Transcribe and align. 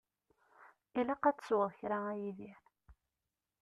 Ilaq 0.99 1.23
ad 1.25 1.37
tesweḍ 1.37 1.71
kra 1.79 1.97
a 2.11 2.13
Yidir. 2.21 2.61